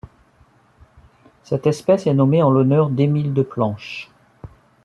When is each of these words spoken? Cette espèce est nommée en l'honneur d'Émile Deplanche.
Cette 1.43 1.67
espèce 1.67 2.07
est 2.07 2.13
nommée 2.15 2.41
en 2.41 2.49
l'honneur 2.49 2.89
d'Émile 2.89 3.35
Deplanche. 3.35 4.09